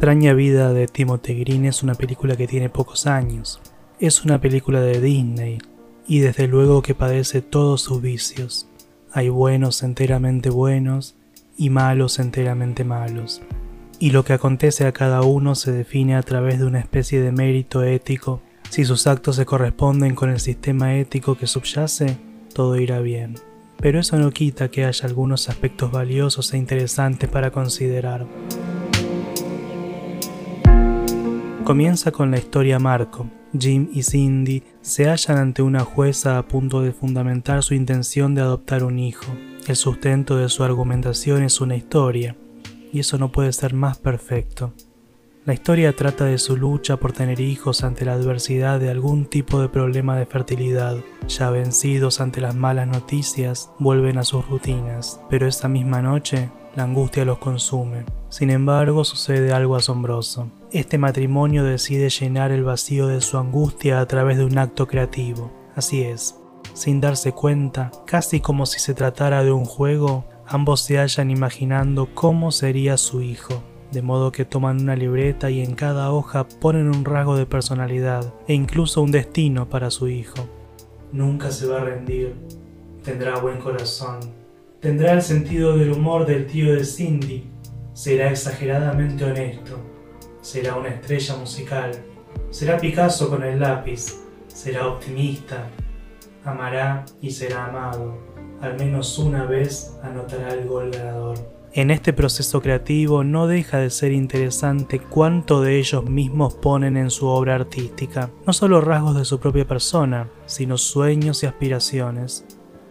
[0.00, 3.60] extraña vida de Timothy Green es una película que tiene pocos años.
[3.98, 5.58] Es una película de Disney
[6.08, 8.66] y desde luego que padece todos sus vicios.
[9.12, 11.16] Hay buenos enteramente buenos
[11.58, 13.42] y malos enteramente malos.
[13.98, 17.32] Y lo que acontece a cada uno se define a través de una especie de
[17.32, 18.40] mérito ético.
[18.70, 22.16] Si sus actos se corresponden con el sistema ético que subyace,
[22.54, 23.34] todo irá bien.
[23.76, 28.24] Pero eso no quita que haya algunos aspectos valiosos e interesantes para considerar.
[31.70, 33.28] Comienza con la historia Marco.
[33.56, 38.40] Jim y Cindy se hallan ante una jueza a punto de fundamentar su intención de
[38.40, 39.26] adoptar un hijo.
[39.68, 42.34] El sustento de su argumentación es una historia,
[42.92, 44.72] y eso no puede ser más perfecto.
[45.44, 49.62] La historia trata de su lucha por tener hijos ante la adversidad de algún tipo
[49.62, 50.96] de problema de fertilidad.
[51.28, 56.82] Ya vencidos ante las malas noticias, vuelven a sus rutinas, pero esa misma noche la
[56.82, 58.06] angustia los consume.
[58.28, 60.50] Sin embargo, sucede algo asombroso.
[60.72, 65.50] Este matrimonio decide llenar el vacío de su angustia a través de un acto creativo.
[65.74, 66.36] Así es,
[66.74, 72.14] sin darse cuenta, casi como si se tratara de un juego, ambos se hallan imaginando
[72.14, 76.86] cómo sería su hijo, de modo que toman una libreta y en cada hoja ponen
[76.86, 80.48] un rasgo de personalidad e incluso un destino para su hijo.
[81.10, 82.36] Nunca se va a rendir,
[83.02, 84.20] tendrá buen corazón,
[84.78, 87.50] tendrá el sentido del humor del tío de Cindy,
[87.92, 89.80] será exageradamente honesto,
[90.40, 91.92] será una estrella musical,
[92.50, 94.16] será Picasso con el lápiz,
[94.48, 95.68] será optimista,
[96.44, 98.18] amará y será amado.
[98.60, 101.38] Al menos una vez anotará el gol ganador.
[101.72, 107.10] En este proceso creativo no deja de ser interesante cuánto de ellos mismos ponen en
[107.10, 112.44] su obra artística, no solo rasgos de su propia persona, sino sueños y aspiraciones,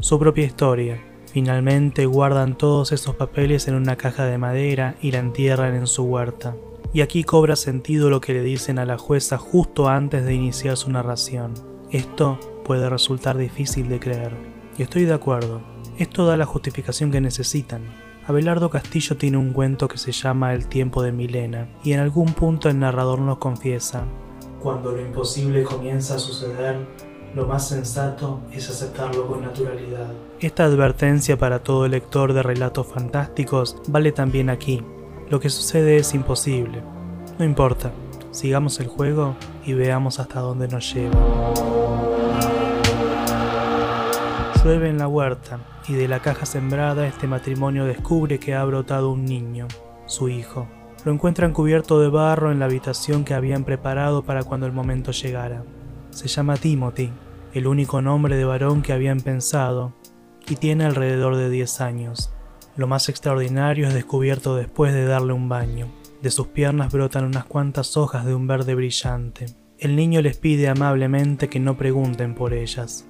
[0.00, 1.02] su propia historia.
[1.32, 6.04] Finalmente guardan todos esos papeles en una caja de madera y la entierran en su
[6.04, 6.54] huerta.
[6.92, 10.76] Y aquí cobra sentido lo que le dicen a la jueza justo antes de iniciar
[10.76, 11.54] su narración.
[11.90, 14.32] Esto puede resultar difícil de creer.
[14.78, 15.60] Y estoy de acuerdo,
[15.98, 17.82] esto da la justificación que necesitan.
[18.26, 22.32] Abelardo Castillo tiene un cuento que se llama El tiempo de Milena, y en algún
[22.32, 24.04] punto el narrador nos confiesa,
[24.66, 26.76] cuando lo imposible comienza a suceder,
[27.36, 30.12] lo más sensato es aceptarlo con naturalidad.
[30.40, 34.82] Esta advertencia para todo lector de relatos fantásticos vale también aquí.
[35.28, 36.82] Lo que sucede es imposible.
[37.36, 37.90] No importa,
[38.30, 41.16] sigamos el juego y veamos hasta dónde nos lleva.
[44.62, 49.10] Llueve en la huerta y de la caja sembrada este matrimonio descubre que ha brotado
[49.10, 49.66] un niño,
[50.06, 50.68] su hijo.
[51.04, 55.10] Lo encuentran cubierto de barro en la habitación que habían preparado para cuando el momento
[55.10, 55.64] llegara.
[56.10, 57.10] Se llama Timothy,
[57.52, 59.92] el único nombre de varón que habían pensado,
[60.48, 62.35] y tiene alrededor de 10 años.
[62.76, 65.88] Lo más extraordinario es descubierto después de darle un baño.
[66.22, 69.46] De sus piernas brotan unas cuantas hojas de un verde brillante.
[69.78, 73.06] El niño les pide amablemente que no pregunten por ellas.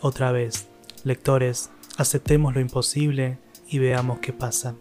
[0.00, 0.68] Otra vez,
[1.04, 4.76] Lectores, aceptemos lo imposible y veamos qué pasa.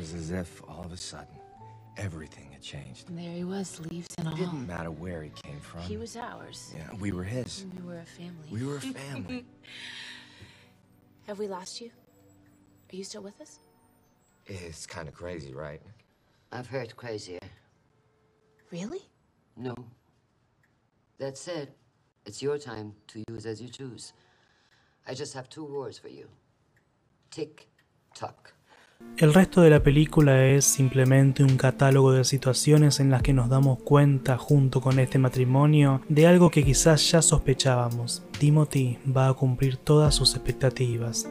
[0.00, 1.34] Was as if all of a sudden
[1.98, 3.10] everything had changed.
[3.10, 4.34] And there he was, leaves and all.
[4.34, 5.82] It didn't matter where he came from.
[5.82, 6.72] He was ours.
[6.74, 7.66] Yeah, we were his.
[7.76, 8.48] We were a family.
[8.50, 9.44] We were a family.
[11.26, 11.90] Have we lost you?
[12.92, 13.58] Are you still with us?
[14.46, 15.80] it's kind of crazy, right?
[16.50, 17.38] I've heard crazier.
[18.72, 19.02] Really?
[19.56, 19.76] No.
[21.18, 21.68] That said,
[22.26, 24.12] it's your time to use as you choose.
[25.06, 26.26] I just have two words for you.
[27.30, 27.68] Tick
[28.14, 28.52] tock.
[29.20, 33.50] El resto de la película es simplemente un catálogo de situaciones en las que nos
[33.50, 38.22] damos cuenta junto con este matrimonio de algo que quizás ya sospechábamos.
[38.38, 41.28] Timothy va a cumplir todas sus expectativas.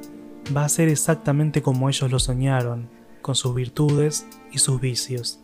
[0.56, 2.92] Va a ser exactamente como ellos lo soñaron,
[3.24, 5.39] con sus virtudes y sus vicios.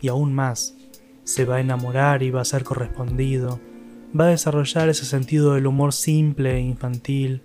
[0.00, 0.76] Y aún más,
[1.22, 3.60] se va a enamorar y va a ser correspondido.
[4.18, 7.42] Va a desarrollar ese sentido del humor simple e infantil.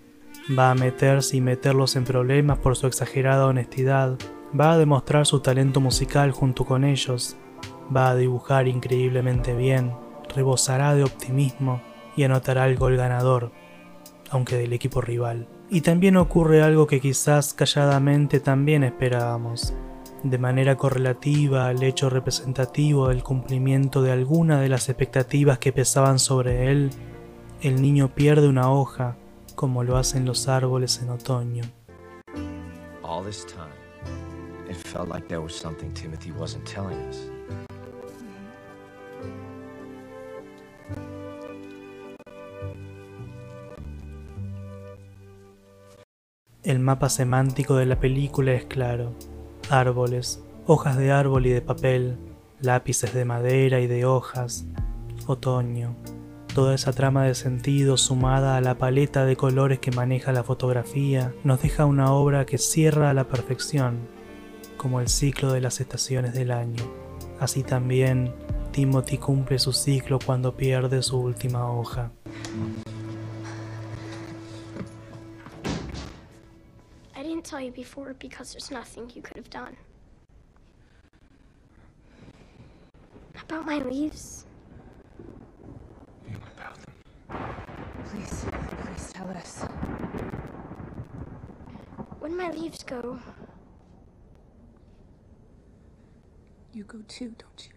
[0.57, 4.17] Va a meterse y meterlos en problemas por su exagerada honestidad
[4.57, 7.37] Va a demostrar su talento musical junto con ellos,
[7.95, 9.93] va a dibujar increíblemente bien,
[10.33, 11.81] rebosará de optimismo
[12.15, 13.51] y anotará el gol ganador,
[14.31, 15.47] aunque del equipo rival.
[15.69, 19.75] Y también ocurre algo que quizás calladamente también esperábamos.
[20.23, 26.17] De manera correlativa al hecho representativo del cumplimiento de alguna de las expectativas que pesaban
[26.17, 26.89] sobre él,
[27.61, 29.15] el niño pierde una hoja
[29.59, 31.65] como lo hacen los árboles en otoño.
[34.69, 37.29] It felt like there was something Timothy wasn't telling us.
[46.63, 49.11] El mapa semántico de la película es claro.
[49.69, 52.17] Árboles, hojas de árbol y de papel,
[52.61, 54.63] lápices de madera y de hojas,
[55.27, 55.97] otoño.
[56.53, 61.33] Toda esa trama de sentido sumada a la paleta de colores que maneja la fotografía
[61.43, 64.07] nos deja una obra que cierra a la perfección
[64.75, 66.83] como el ciclo de las estaciones del año.
[67.39, 68.33] Así también
[68.71, 72.11] Timothy cumple su ciclo cuando pierde su última hoja.
[77.15, 79.75] I didn't tell you before because there's nothing you could have done.
[92.49, 93.19] My leaves go,
[96.73, 97.73] You go too, don't you?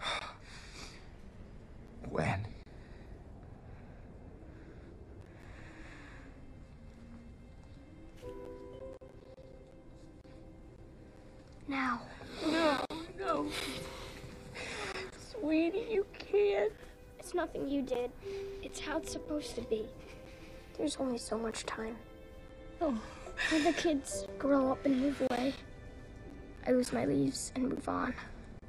[2.10, 2.46] When?
[11.68, 12.00] now.
[12.46, 12.78] No,
[13.18, 13.46] no.
[15.30, 16.72] Sweetie, you can't.
[17.18, 18.10] It's nothing you did.
[18.62, 19.86] It's how it's supposed to be.
[20.78, 21.96] There's only so much time.
[22.80, 22.98] Oh.
[23.50, 25.54] When the kids grow up and move away,
[26.66, 28.14] I lose my leaves and move on.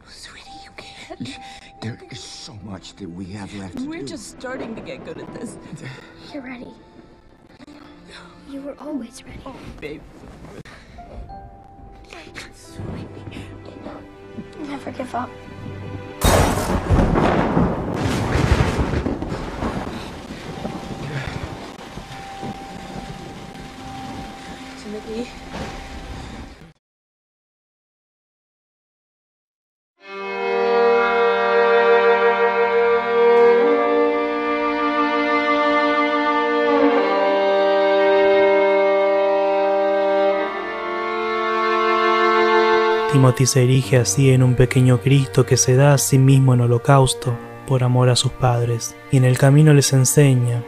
[0.01, 1.37] Oh, sweetie, you can't.
[1.81, 5.33] There is so much that we have left We're just starting to get good at
[5.33, 5.57] this.
[6.33, 6.73] You're ready.
[8.49, 9.39] You were always ready.
[9.45, 10.01] Oh, babe.
[12.53, 13.07] Sweetie.
[14.59, 15.29] Never give up.
[43.11, 46.61] Timothy se erige así en un pequeño Cristo que se da a sí mismo en
[46.61, 47.37] holocausto
[47.67, 50.63] por amor a sus padres, y en el camino les enseña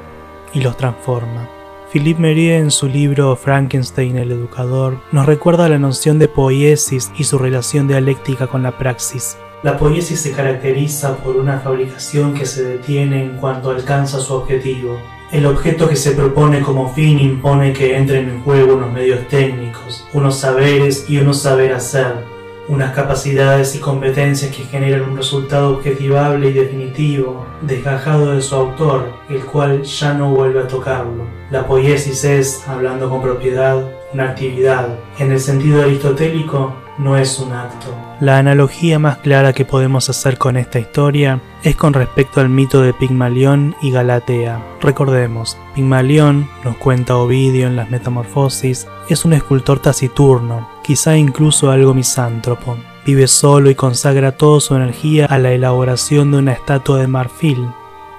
[0.54, 1.59] y los transforma.
[1.92, 7.24] Philippe Merier en su libro Frankenstein el educador nos recuerda la noción de poiesis y
[7.24, 9.38] su relación dialéctica con la praxis.
[9.64, 15.00] La poiesis se caracteriza por una fabricación que se detiene en cuanto alcanza su objetivo,
[15.32, 20.08] el objeto que se propone como fin impone que entren en juego unos medios técnicos,
[20.14, 22.24] unos saberes y unos saber hacer,
[22.70, 29.12] unas capacidades y competencias que generan un resultado objetivable y definitivo, desgajado de su autor,
[29.28, 31.26] el cual ya no vuelve a tocarlo.
[31.50, 33.84] La poiesis es, hablando con propiedad,
[34.14, 34.88] una actividad.
[35.18, 37.88] En el sentido aristotélico, no es un acto.
[38.20, 42.82] La analogía más clara que podemos hacer con esta historia es con respecto al mito
[42.82, 44.62] de Pigmalión y Galatea.
[44.82, 51.94] Recordemos, Pigmalión, nos cuenta Ovidio en las Metamorfosis, es un escultor taciturno, quizá incluso algo
[51.94, 52.78] misántropo.
[53.06, 57.70] Vive solo y consagra toda su energía a la elaboración de una estatua de marfil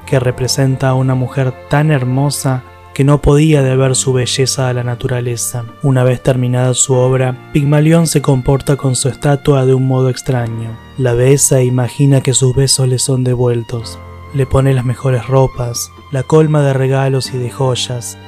[0.07, 4.85] que representa a una mujer tan hermosa que no podía deber su belleza a la
[4.85, 5.65] naturaleza.
[5.83, 10.77] Una vez terminada su obra, Pigmalión se comporta con su estatua de un modo extraño.
[10.99, 13.99] La besa e imagina que sus besos le son devueltos.
[14.35, 18.19] Le pone las mejores ropas, la colma de regalos y de joyas,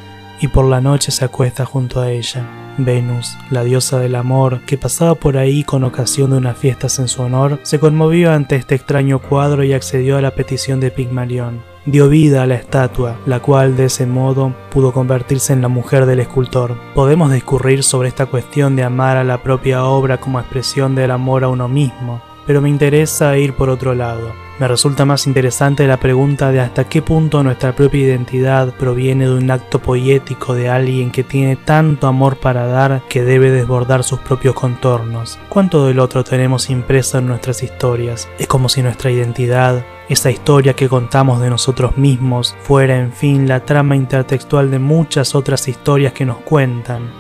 [0.41, 2.62] y por la noche se acuesta junto a ella.
[2.79, 7.09] Venus, la diosa del amor, que pasaba por ahí con ocasión de unas fiestas en
[7.09, 11.63] su honor, se conmovió ante este extraño cuadro y accedió a la petición de Pigmalión.
[11.85, 16.07] Dio vida a la estatua, la cual de ese modo pudo convertirse en la mujer
[16.07, 16.77] del escultor.
[16.95, 21.45] Podemos discurrir sobre esta cuestión de amar a la propia obra como expresión del amor
[21.45, 24.42] a uno mismo, pero me interesa ir por otro lado.
[24.59, 29.35] Me resulta más interesante la pregunta de hasta qué punto nuestra propia identidad proviene de
[29.35, 34.21] un acto poético de alguien que tiene tanto amor para dar que debe desbordar sus
[34.21, 35.39] propios contornos.
[35.49, 38.29] ¿Cuánto del otro tenemos impreso en nuestras historias?
[38.39, 43.49] Es como si nuestra identidad, esa historia que contamos de nosotros mismos, fuera en fin
[43.49, 47.11] la trama intertextual de muchas otras historias que nos cuentan,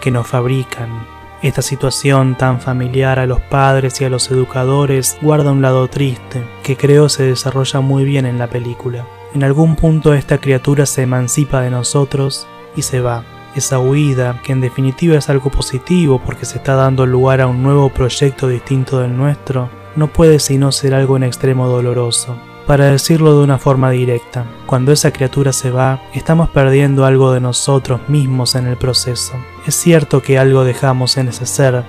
[0.00, 1.11] que nos fabrican,
[1.42, 6.44] esta situación tan familiar a los padres y a los educadores guarda un lado triste,
[6.62, 9.06] que creo se desarrolla muy bien en la película.
[9.34, 12.46] En algún punto esta criatura se emancipa de nosotros
[12.76, 13.24] y se va.
[13.56, 17.62] Esa huida, que en definitiva es algo positivo porque se está dando lugar a un
[17.62, 22.36] nuevo proyecto distinto del nuestro, no puede sino ser algo en extremo doloroso.
[22.72, 27.38] Para decirlo de una forma directa, cuando esa criatura se va, estamos perdiendo algo de
[27.38, 29.34] nosotros mismos en el proceso.
[29.66, 31.84] Es cierto que algo dejamos en ese ser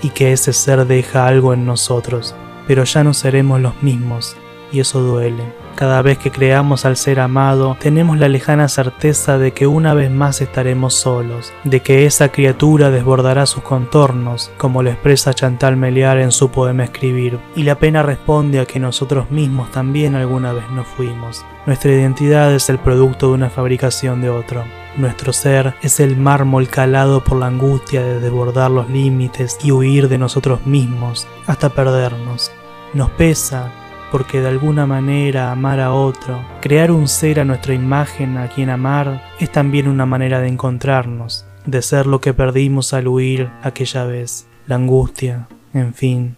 [0.00, 2.36] y que ese ser deja algo en nosotros,
[2.68, 4.36] pero ya no seremos los mismos
[4.72, 5.44] y eso duele.
[5.74, 10.10] Cada vez que creamos al ser amado, tenemos la lejana certeza de que una vez
[10.10, 16.18] más estaremos solos, de que esa criatura desbordará sus contornos, como lo expresa Chantal Meliar
[16.18, 20.68] en su poema Escribir, y la pena responde a que nosotros mismos también alguna vez
[20.70, 21.44] nos fuimos.
[21.66, 24.64] Nuestra identidad es el producto de una fabricación de otro.
[24.96, 30.08] Nuestro ser es el mármol calado por la angustia de desbordar los límites y huir
[30.08, 32.52] de nosotros mismos hasta perdernos.
[32.92, 33.72] Nos pesa
[34.12, 38.68] porque de alguna manera amar a otro, crear un ser a nuestra imagen a quien
[38.68, 44.04] amar, es también una manera de encontrarnos, de ser lo que perdimos al huir aquella
[44.04, 44.46] vez.
[44.66, 46.36] La angustia, en fin,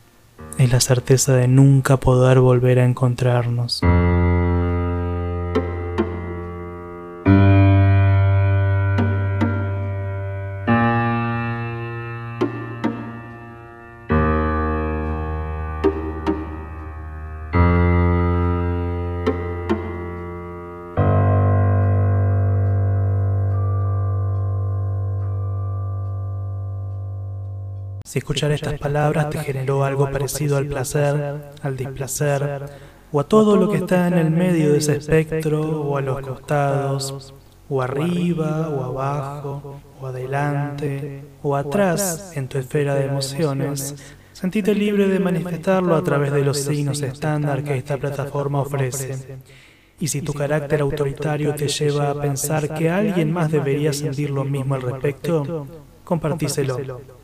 [0.57, 3.81] es la certeza de nunca poder volver a encontrarnos.
[28.14, 32.62] Si escuchar estas palabras te generó algo parecido al placer, al displacer,
[33.11, 36.21] o a todo lo que está en el medio de ese espectro, o a los
[36.21, 37.35] costados,
[37.68, 43.97] o arriba, o abajo, o adelante, o atrás en tu esfera de emociones,
[44.33, 49.38] sentite libre de manifestarlo a través de los signos estándar que esta plataforma ofrece.
[49.99, 54.44] Y si tu carácter autoritario te lleva a pensar que alguien más debería sentir lo
[54.44, 55.66] mismo al respecto,
[56.04, 57.24] compartíselo.